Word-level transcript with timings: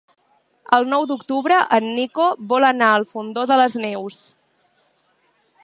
El 0.77 0.87
nou 0.93 1.03
d'octubre 1.11 1.59
en 1.77 1.91
Nico 1.99 2.29
vol 2.53 2.65
anar 2.71 2.89
al 2.95 3.07
Fondó 3.13 3.45
de 3.53 3.59
les 3.61 3.77
Neus. 3.85 4.19